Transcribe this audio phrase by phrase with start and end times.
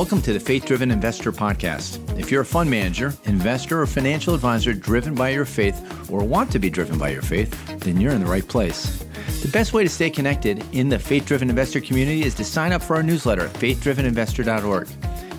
[0.00, 2.18] Welcome to the Faith Driven Investor Podcast.
[2.18, 5.78] If you're a fund manager, investor, or financial advisor driven by your faith
[6.10, 9.04] or want to be driven by your faith, then you're in the right place.
[9.42, 12.72] The best way to stay connected in the Faith Driven Investor community is to sign
[12.72, 14.86] up for our newsletter at faithdriveninvestor.org.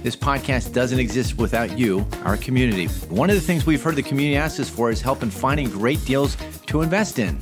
[0.04, 2.86] This podcast doesn't exist without you, our community.
[3.10, 5.72] One of the things we've heard the community ask us for is help in finding
[5.72, 6.38] great deals
[6.68, 7.40] to invest in.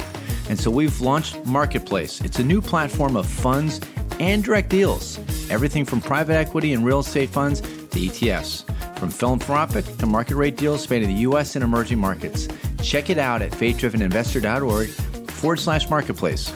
[0.47, 2.21] And so we've launched Marketplace.
[2.21, 3.81] It's a new platform of funds
[4.19, 5.17] and direct deals.
[5.49, 8.65] Everything from private equity and real estate funds to ETFs.
[8.97, 12.47] From philanthropic to market rate deals spanning the US and emerging markets.
[12.83, 14.89] Check it out at faithdriveninvestor.org
[15.31, 16.49] forward slash marketplace.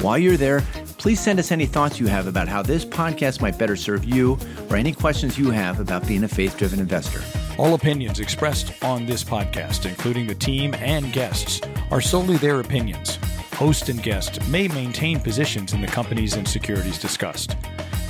[0.00, 0.60] While you're there,
[0.98, 4.38] please send us any thoughts you have about how this podcast might better serve you
[4.70, 7.22] or any questions you have about being a faith driven investor.
[7.58, 13.18] All opinions expressed on this podcast, including the team and guests, are solely their opinions.
[13.54, 17.56] Host and guest may maintain positions in the companies and securities discussed.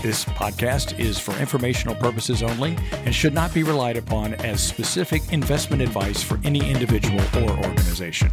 [0.03, 5.35] This podcast is for informational purposes only and should not be relied upon as specific
[5.35, 8.31] investment advice for any individual or organization.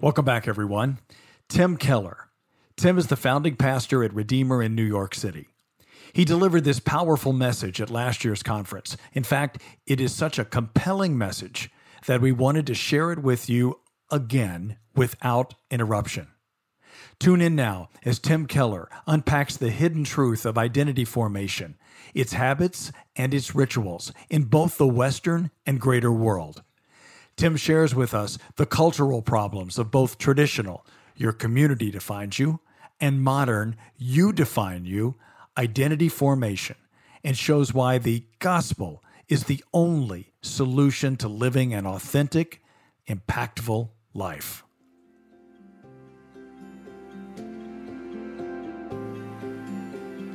[0.00, 0.98] Welcome back, everyone.
[1.48, 2.28] Tim Keller.
[2.76, 5.48] Tim is the founding pastor at Redeemer in New York City.
[6.12, 8.96] He delivered this powerful message at last year's conference.
[9.14, 11.70] In fact, it is such a compelling message
[12.06, 16.28] that we wanted to share it with you again without interruption.
[17.18, 21.76] Tune in now as Tim Keller unpacks the hidden truth of identity formation,
[22.14, 26.62] its habits, and its rituals in both the Western and greater world.
[27.36, 32.60] Tim shares with us the cultural problems of both traditional, your community defines you,
[33.00, 35.16] and modern, you define you,
[35.56, 36.76] identity formation,
[37.24, 42.62] and shows why the gospel is the only solution to living an authentic,
[43.08, 44.64] impactful life.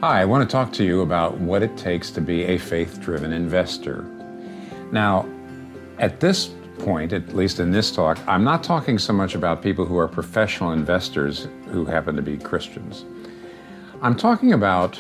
[0.01, 2.99] Hi, I want to talk to you about what it takes to be a faith
[3.01, 4.03] driven investor.
[4.91, 5.27] Now,
[5.99, 9.85] at this point, at least in this talk, I'm not talking so much about people
[9.85, 13.05] who are professional investors who happen to be Christians.
[14.01, 14.99] I'm talking about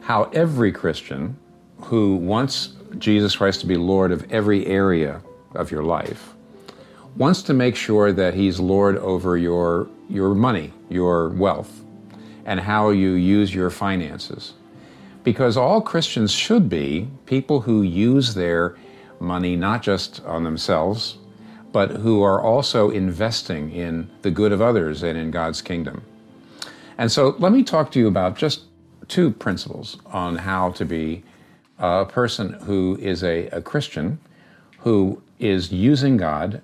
[0.00, 1.36] how every Christian
[1.80, 5.22] who wants Jesus Christ to be Lord of every area
[5.54, 6.34] of your life
[7.18, 11.82] wants to make sure that He's Lord over your, your money, your wealth,
[12.46, 14.54] and how you use your finances.
[15.24, 18.76] Because all Christians should be people who use their
[19.20, 21.18] money not just on themselves,
[21.72, 26.02] but who are also investing in the good of others and in God's kingdom.
[26.96, 28.62] And so let me talk to you about just
[29.08, 31.24] two principles on how to be
[31.78, 34.18] a person who is a, a Christian
[34.78, 36.62] who is using God,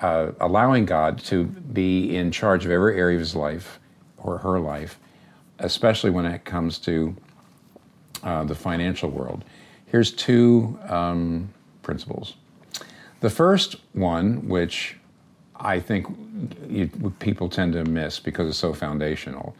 [0.00, 3.78] uh, allowing God to be in charge of every area of his life
[4.16, 4.98] or her life,
[5.58, 7.16] especially when it comes to
[8.22, 9.44] uh, the financial world.
[9.86, 11.48] Here's two um,
[11.82, 12.34] principles.
[13.20, 14.96] The first one, which
[15.56, 16.06] I think
[16.68, 19.56] you, people tend to miss because it's so foundational,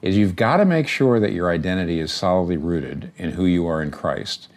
[0.00, 3.66] is you've got to make sure that your identity is solidly rooted in who you
[3.66, 4.48] are in Christ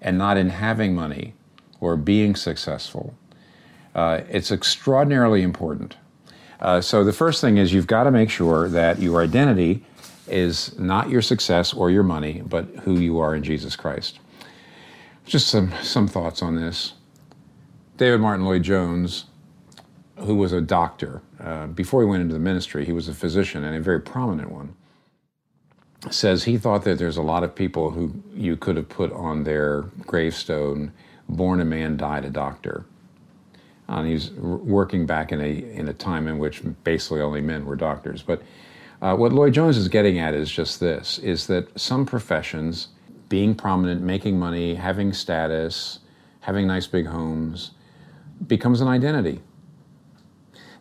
[0.00, 1.34] and not in having money
[1.80, 3.14] or being successful.
[3.94, 5.96] Uh, it's extraordinarily important.
[6.60, 9.84] Uh, so the first thing is you've got to make sure that your identity
[10.26, 14.18] is not your success or your money, but who you are in Jesus Christ.
[15.26, 16.94] Just some, some thoughts on this.
[17.96, 19.26] David Martyn Lloyd Jones,
[20.16, 23.64] who was a doctor, uh, before he went into the ministry, he was a physician
[23.64, 24.74] and a very prominent one,
[26.10, 29.44] says he thought that there's a lot of people who you could have put on
[29.44, 30.92] their gravestone,
[31.28, 32.84] born a man, died a doctor.
[33.88, 37.76] And he's working back in a, in a time in which basically only men were
[37.76, 38.22] doctors.
[38.22, 38.42] But
[39.02, 42.88] uh, what Lloyd Jones is getting at is just this, is that some professions
[43.28, 45.98] being prominent, making money, having status,
[46.40, 47.72] having nice big homes,
[48.46, 49.40] becomes an identity.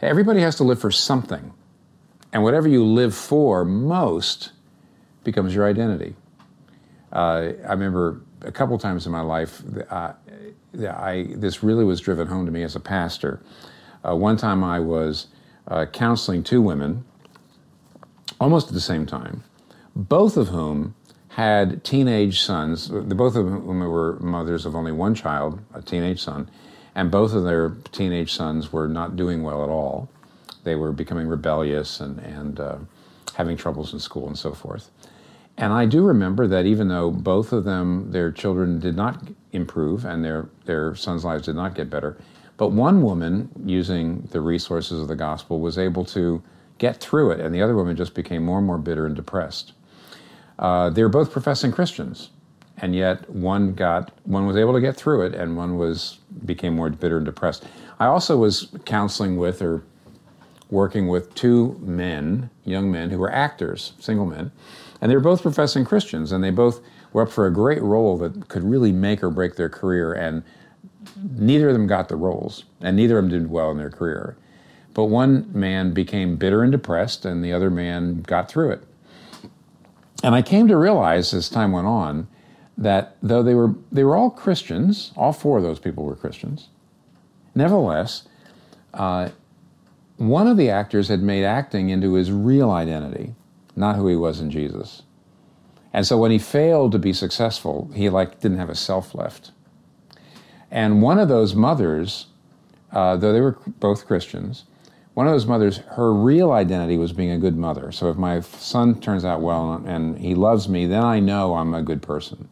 [0.01, 1.53] Everybody has to live for something.
[2.31, 4.51] And whatever you live for most
[5.23, 6.15] becomes your identity.
[7.11, 10.13] Uh, I remember a couple times in my life, uh,
[10.79, 13.41] I, this really was driven home to me as a pastor.
[14.07, 15.27] Uh, one time I was
[15.67, 17.05] uh, counseling two women
[18.39, 19.43] almost at the same time,
[19.95, 20.95] both of whom
[21.29, 22.89] had teenage sons.
[22.89, 26.49] Both of whom were mothers of only one child, a teenage son,
[26.93, 30.09] and both of their teenage sons were not doing well at all.
[30.63, 32.77] They were becoming rebellious and, and uh,
[33.35, 34.91] having troubles in school and so forth.
[35.57, 40.05] And I do remember that even though both of them, their children did not improve
[40.05, 42.17] and their, their sons' lives did not get better,
[42.57, 46.43] but one woman, using the resources of the gospel, was able to
[46.77, 49.73] get through it, and the other woman just became more and more bitter and depressed.
[50.59, 52.29] Uh, they were both professing Christians,
[52.77, 56.75] and yet one got one was able to get through it, and one was became
[56.75, 57.65] more bitter and depressed.
[57.99, 59.83] I also was counseling with or
[60.69, 64.51] working with two men, young men who were actors, single men,
[65.01, 66.81] and they were both professing Christians, and they both
[67.13, 70.43] were up for a great role that could really make or break their career, and
[71.21, 74.35] neither of them got the roles, and neither of them did well in their career.
[74.93, 78.83] But one man became bitter and depressed, and the other man got through it.
[80.23, 82.27] And I came to realize as time went on
[82.77, 86.69] that though they were they were all Christians, all four of those people were Christians.
[87.55, 88.27] Nevertheless,
[88.93, 89.29] uh,
[90.17, 93.35] one of the actors had made acting into his real identity,
[93.75, 95.03] not who he was in Jesus.
[95.93, 99.51] And so when he failed to be successful, he like didn't have a self left.
[100.71, 102.25] And one of those mothers,
[102.91, 104.65] uh, though they were both Christians,
[105.13, 107.91] one of those mothers, her real identity was being a good mother.
[107.91, 111.75] So if my son turns out well and he loves me, then I know I'm
[111.75, 112.49] a good person.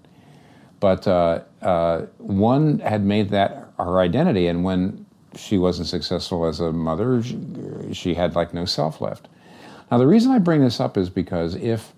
[0.80, 5.06] But uh, uh, one had made that her identity, and when
[5.36, 7.40] she wasn't successful as a mother, she,
[7.94, 9.28] she had like no self left.
[9.90, 11.94] Now the reason I bring this up is because if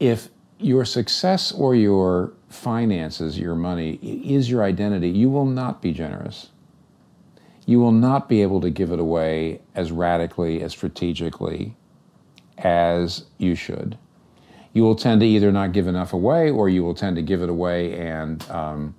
[0.00, 5.92] if your success or your finances, your money, is your identity, you will not be
[5.92, 6.48] generous.
[7.66, 11.76] You will not be able to give it away as radically, as strategically
[12.58, 13.96] as you should
[14.72, 17.42] you will tend to either not give enough away or you will tend to give
[17.42, 18.94] it away and um,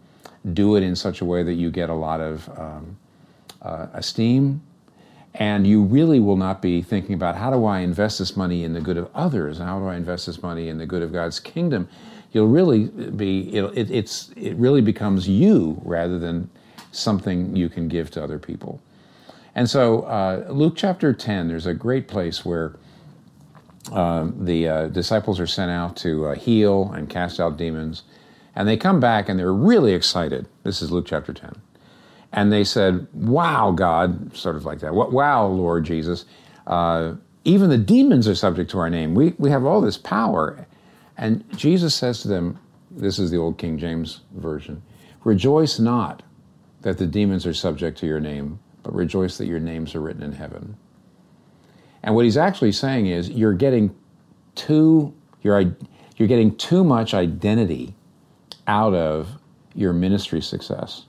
[0.53, 2.97] do it in such a way that you get a lot of um,
[3.61, 4.61] uh, esteem.
[5.33, 8.73] And you really will not be thinking about how do I invest this money in
[8.73, 9.59] the good of others?
[9.59, 11.87] How do I invest this money in the good of God's kingdom?
[12.31, 16.49] You'll really be, it, it's, it really becomes you rather than
[16.91, 18.81] something you can give to other people.
[19.55, 22.75] And so, uh, Luke chapter 10, there's a great place where
[23.91, 28.03] um, the uh, disciples are sent out to uh, heal and cast out demons.
[28.55, 30.47] And they come back and they're really excited.
[30.63, 31.55] This is Luke chapter 10.
[32.33, 34.93] And they said, Wow, God, sort of like that.
[34.93, 36.25] Wow, Lord Jesus.
[36.67, 39.15] Uh, even the demons are subject to our name.
[39.15, 40.67] We, we have all this power.
[41.17, 44.81] And Jesus says to them, This is the old King James Version
[45.23, 46.23] Rejoice not
[46.81, 50.23] that the demons are subject to your name, but rejoice that your names are written
[50.23, 50.75] in heaven.
[52.01, 53.95] And what he's actually saying is you're getting
[54.55, 55.13] too
[55.43, 55.75] you're
[56.17, 57.95] you're getting too much identity
[58.67, 59.29] out of
[59.73, 61.05] your ministry success.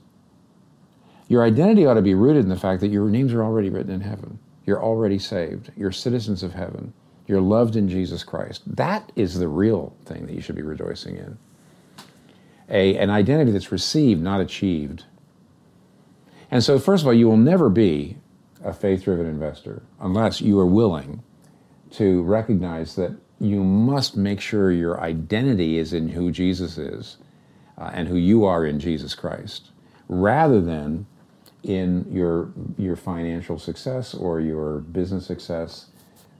[1.29, 3.93] Your identity ought to be rooted in the fact that your names are already written
[3.93, 4.39] in heaven.
[4.67, 5.71] You're already saved.
[5.77, 6.93] You're citizens of heaven.
[7.27, 8.63] You're loved in Jesus Christ.
[8.67, 11.39] That is the real thing that you should be rejoicing in.
[12.69, 15.05] A, an identity that's received, not achieved.
[16.51, 18.19] And so, first of all, you will never be
[18.63, 21.23] a faith driven investor unless you are willing
[21.93, 27.19] to recognize that you must make sure your identity is in who Jesus is
[27.77, 29.71] uh, and who you are in Jesus Christ
[30.09, 31.07] rather than
[31.63, 35.87] in your your financial success or your business success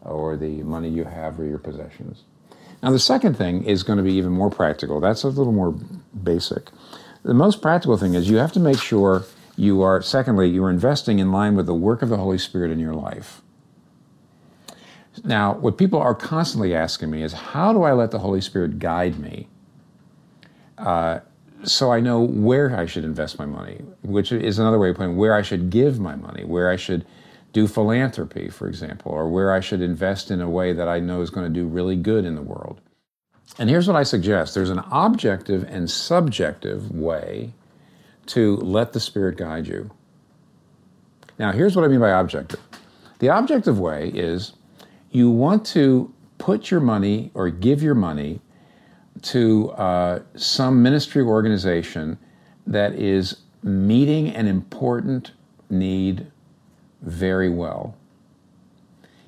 [0.01, 2.25] or the money you have or your possessions.
[2.83, 5.01] Now the second thing is going to be even more practical.
[5.01, 5.73] That's a little more
[6.25, 6.71] basic.
[7.23, 9.25] The most practical thing is you have to make sure
[9.57, 12.71] you are, secondly, you are investing in line with the work of the Holy Spirit
[12.71, 13.43] in your life.
[15.23, 18.79] Now, what people are constantly asking me is, how do I let the Holy Spirit
[18.79, 19.49] guide me
[20.79, 21.21] uh,
[21.65, 25.17] so I know where I should invest my money, which is another way of putting
[25.17, 27.05] where I should give my money, where I should
[27.53, 31.21] do philanthropy, for example, or where I should invest in a way that I know
[31.21, 32.81] is going to do really good in the world.
[33.59, 37.53] And here's what I suggest there's an objective and subjective way
[38.27, 39.91] to let the Spirit guide you.
[41.39, 42.61] Now, here's what I mean by objective
[43.19, 44.55] the objective way is
[45.11, 48.41] you want to put your money or give your money
[49.23, 52.19] to uh, some ministry organization
[52.67, 55.33] that is meeting an important
[55.71, 56.27] need
[57.03, 57.97] very well.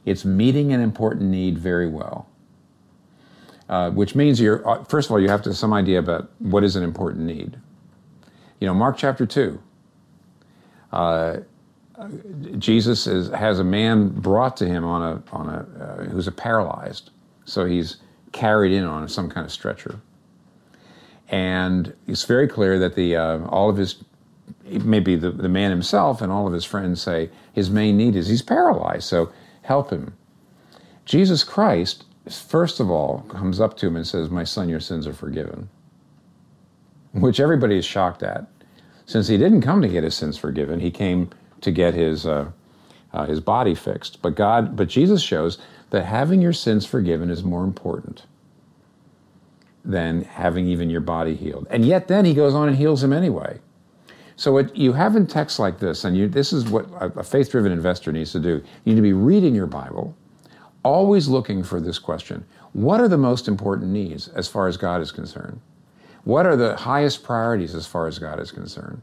[0.04, 2.28] It's meeting an important need very well.
[3.66, 6.30] Uh, which means you're, uh, first of all, you have to have some idea about
[6.38, 7.58] what is an important need.
[8.60, 9.58] You know, Mark chapter 2.
[10.92, 11.36] Uh,
[12.58, 16.32] Jesus is, has a man brought to him on a, on a uh, who's a
[16.32, 17.10] paralyzed.
[17.46, 17.96] So he's
[18.35, 20.00] carried in on some kind of stretcher.
[21.31, 24.05] And it's very clear that the, uh, all of his,
[24.64, 28.29] maybe the, the man himself and all of his friends say his main need is
[28.29, 30.14] he's paralyzed, so help him.
[31.07, 35.07] Jesus Christ, first of all, comes up to him and says, My son, your sins
[35.07, 35.71] are forgiven
[37.14, 38.47] which everybody is shocked at.
[39.07, 42.50] Since he didn't come to get his sins forgiven, he came to get his, uh,
[43.12, 44.21] uh, his body fixed.
[44.23, 45.59] But God, but Jesus shows
[45.94, 48.24] that having your sins forgiven is more important.
[49.84, 51.66] than having even your body healed.
[51.70, 53.58] And yet then he goes on and heals him anyway.
[54.36, 57.70] So what you have in texts like this, and you, this is what a faith-driven
[57.70, 58.62] investor needs to do.
[58.84, 60.16] You need to be reading your Bible,
[60.82, 62.44] always looking for this question.
[62.72, 65.60] What are the most important needs as far as God is concerned?
[66.24, 69.02] What are the highest priorities as far as God is concerned?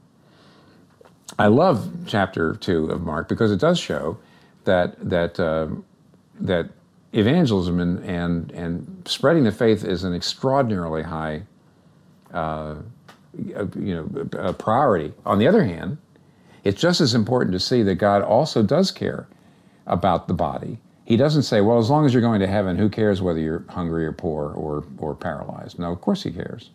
[1.40, 4.18] I love chapter two of Mark because it does show
[4.66, 5.68] that that uh,
[6.42, 6.72] that
[7.14, 11.44] evangelism and, and and spreading the faith is an extraordinarily high,
[12.34, 12.76] uh,
[13.38, 15.14] you know, priority.
[15.26, 15.98] On the other hand,
[16.64, 19.28] it's just as important to see that God also does care
[19.88, 20.78] about the body.
[21.06, 23.66] He doesn't say, "Well, as long as you're going to heaven, who cares whether you're
[23.70, 26.70] hungry or poor or or paralyzed?" No, of course He cares.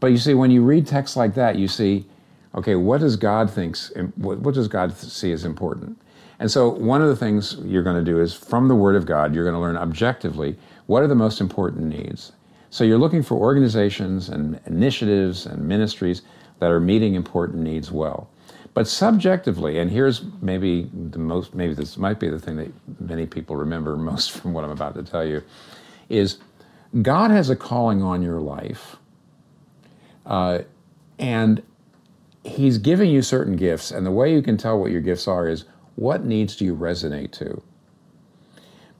[0.00, 2.06] But you see, when you read texts like that, you see,
[2.54, 3.90] okay, what does God thinks?
[4.14, 5.98] What, what does God see as important?
[6.40, 9.06] And so, one of the things you're going to do is from the Word of
[9.06, 12.32] God, you're going to learn objectively what are the most important needs.
[12.70, 16.22] So, you're looking for organizations and initiatives and ministries
[16.60, 18.30] that are meeting important needs well.
[18.74, 23.26] But subjectively, and here's maybe the most, maybe this might be the thing that many
[23.26, 25.42] people remember most from what I'm about to tell you,
[26.08, 26.38] is
[27.02, 28.96] God has a calling on your life
[30.24, 30.60] uh,
[31.18, 31.62] and
[32.44, 35.48] he's giving you certain gifts, and the way you can tell what your gifts are
[35.48, 35.64] is
[35.98, 37.60] what needs do you resonate to?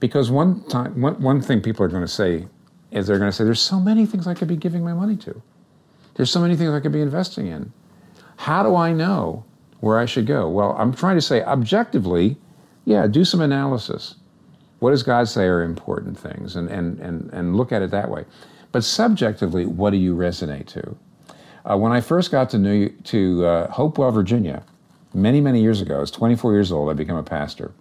[0.01, 2.45] Because one time, one, one thing people are going to say
[2.91, 5.15] is they're going to say, "There's so many things I could be giving my money
[5.17, 5.41] to.
[6.15, 7.71] There's so many things I could be investing in.
[8.35, 9.45] How do I know
[9.79, 12.35] where I should go?" Well, I'm trying to say objectively,
[12.83, 14.15] yeah, do some analysis.
[14.79, 18.09] What does God say are important things, and and and and look at it that
[18.09, 18.25] way.
[18.73, 20.97] But subjectively, what do you resonate to?
[21.63, 24.63] Uh, when I first got to New to uh, Hopewell, Virginia,
[25.13, 26.89] many many years ago, I was 24 years old.
[26.89, 27.71] I became a pastor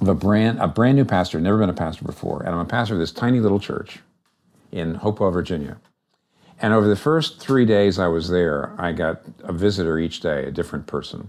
[0.00, 2.64] of a brand a brand new pastor, never been a pastor before, and I'm a
[2.64, 4.00] pastor of this tiny little church
[4.72, 5.78] in Hopewell, Virginia.
[6.60, 10.44] And over the first three days I was there, I got a visitor each day,
[10.44, 11.28] a different person.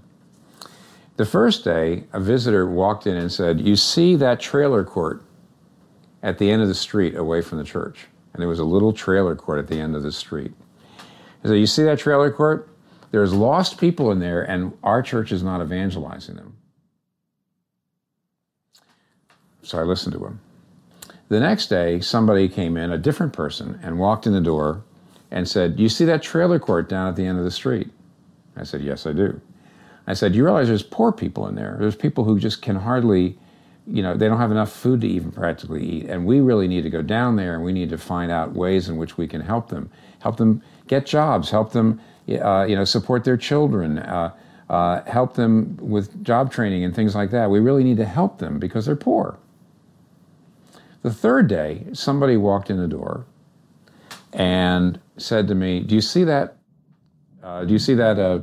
[1.17, 5.21] The first day, a visitor walked in and said, "You see that trailer court
[6.21, 8.91] at the end of the street, away from the church?" And there was a little
[8.91, 10.53] trailer court at the end of the street.
[11.45, 12.67] So you see that trailer court?
[13.11, 16.57] There's lost people in there, and our church is not evangelizing them.
[19.61, 20.39] So I listened to him.
[21.27, 24.83] The next day, somebody came in, a different person, and walked in the door
[25.31, 27.89] and said, You see that trailer court down at the end of the street?
[28.55, 29.41] I said, Yes, I do.
[30.05, 31.77] I said, You realize there's poor people in there.
[31.79, 33.39] There's people who just can hardly,
[33.87, 36.05] you know, they don't have enough food to even practically eat.
[36.05, 38.87] And we really need to go down there and we need to find out ways
[38.87, 39.89] in which we can help them.
[40.19, 44.33] Help them get jobs, help them, uh, you know, support their children, uh,
[44.69, 47.49] uh, help them with job training and things like that.
[47.49, 49.37] We really need to help them because they're poor.
[51.03, 53.27] The third day, somebody walked in the door
[54.33, 56.57] and said to me, "Do you see that?
[57.43, 58.39] Uh, do you see that uh,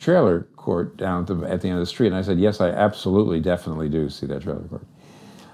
[0.00, 2.60] trailer court down at the, at the end of the street?" And I said, "Yes,
[2.60, 4.84] I absolutely, definitely do see that trailer court."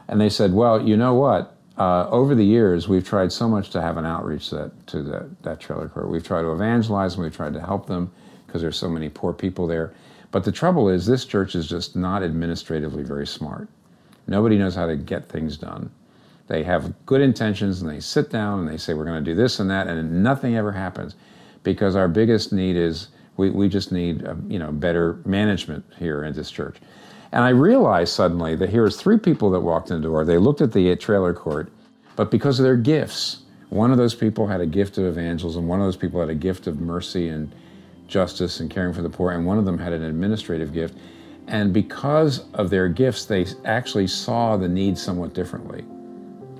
[0.08, 1.59] And they said, "Well, you know what?
[1.80, 5.42] Uh, over the years, we've tried so much to have an outreach that, to that,
[5.42, 6.10] that trailer court.
[6.10, 8.12] We've tried to evangelize them, we've tried to help them
[8.46, 9.94] because there's so many poor people there.
[10.30, 13.66] But the trouble is, this church is just not administratively very smart.
[14.26, 15.90] Nobody knows how to get things done.
[16.48, 19.34] They have good intentions and they sit down and they say, We're going to do
[19.34, 21.14] this and that, and nothing ever happens
[21.62, 23.08] because our biggest need is
[23.38, 26.76] we, we just need uh, you know better management here in this church.
[27.32, 30.24] And I realized suddenly that here was three people that walked in the door.
[30.24, 31.70] They looked at the trailer court,
[32.16, 35.80] but because of their gifts, one of those people had a gift of evangelism, one
[35.80, 37.54] of those people had a gift of mercy and
[38.08, 40.96] justice and caring for the poor, and one of them had an administrative gift.
[41.46, 45.82] And because of their gifts, they actually saw the need somewhat differently,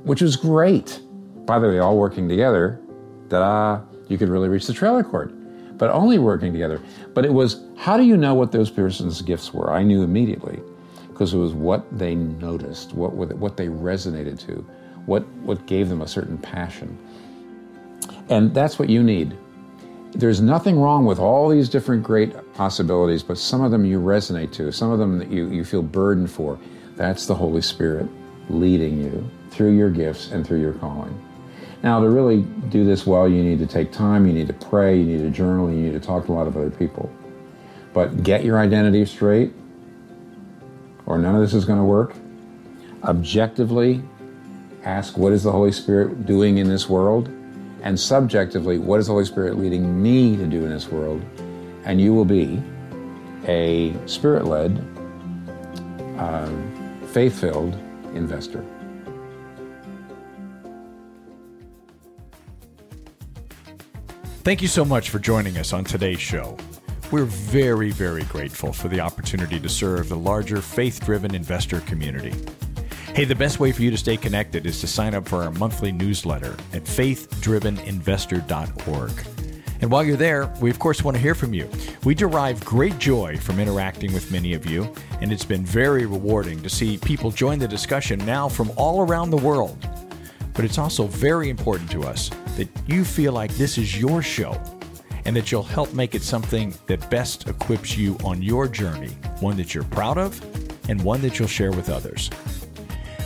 [0.05, 1.01] which was great.
[1.47, 2.81] By the way, all working together,
[3.29, 5.35] da ah, you could really reach the trailer court
[5.81, 6.79] but only working together.
[7.15, 9.73] But it was how do you know what those person's gifts were?
[9.73, 10.61] I knew immediately
[11.09, 14.65] because it was what they noticed, what what they resonated to,
[15.07, 16.99] what what gave them a certain passion.
[18.29, 19.37] And that's what you need.
[20.13, 24.53] There's nothing wrong with all these different great possibilities, but some of them you resonate
[24.55, 26.59] to, some of them that you, you feel burdened for.
[26.97, 28.09] That's the Holy Spirit
[28.49, 31.15] leading you through your gifts and through your calling.
[31.83, 34.99] Now, to really do this well, you need to take time, you need to pray,
[34.99, 37.11] you need to journal, you need to talk to a lot of other people.
[37.95, 39.53] But get your identity straight,
[41.07, 42.15] or none of this is going to work.
[43.05, 44.03] Objectively,
[44.85, 47.29] ask what is the Holy Spirit doing in this world?
[47.83, 51.23] And subjectively, what is the Holy Spirit leading me to do in this world?
[51.85, 52.63] And you will be
[53.47, 54.73] a spirit led,
[56.19, 57.75] um, faith filled
[58.15, 58.65] investor.
[64.43, 66.57] Thank you so much for joining us on today's show.
[67.11, 72.33] We're very, very grateful for the opportunity to serve the larger faith driven investor community.
[73.15, 75.51] Hey, the best way for you to stay connected is to sign up for our
[75.51, 79.11] monthly newsletter at faithdriveninvestor.org.
[79.83, 81.69] And while you're there, we of course want to hear from you.
[82.05, 86.63] We derive great joy from interacting with many of you, and it's been very rewarding
[86.63, 89.87] to see people join the discussion now from all around the world.
[90.55, 92.31] But it's also very important to us
[92.61, 94.55] that you feel like this is your show
[95.25, 99.09] and that you'll help make it something that best equips you on your journey,
[99.41, 100.39] one that you're proud of
[100.91, 102.29] and one that you'll share with others.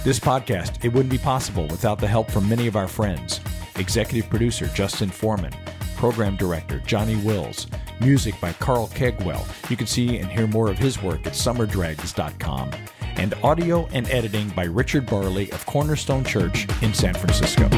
[0.04, 3.40] This podcast, it wouldn't be possible without the help from many of our friends.
[3.74, 5.52] Executive producer Justin Foreman,
[5.96, 7.66] program director Johnny Wills,
[8.00, 9.44] music by Carl Kegwell.
[9.68, 12.70] You can see and hear more of his work at summerdregs.com
[13.16, 17.68] and audio and editing by Richard Barley of Cornerstone Church in San Francisco.